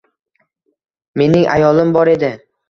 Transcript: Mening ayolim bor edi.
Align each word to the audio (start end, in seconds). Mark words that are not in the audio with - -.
Mening 1.23 1.45
ayolim 1.57 1.93
bor 1.99 2.13
edi. 2.17 2.33